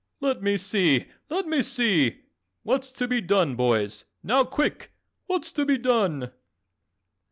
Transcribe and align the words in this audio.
"Let 0.19 0.41
me 0.41 0.57
see! 0.57 1.05
Let 1.29 1.45
me 1.45 1.61
see! 1.61 2.21
What's 2.63 2.91
to 2.93 3.07
be 3.07 3.21
done, 3.21 3.55
boys? 3.55 4.05
Now 4.23 4.43
quick! 4.43 4.91
What's 5.27 5.51
to 5.51 5.63
be 5.63 5.77
done?" 5.77 6.31